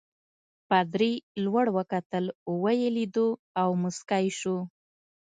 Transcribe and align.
پادري 0.69 1.13
لوړ 1.43 1.65
وکتل 1.77 2.25
ویې 2.61 2.89
لیدو 2.97 3.27
او 3.61 3.69
مسکی 3.83 4.25
شو. 4.39 4.57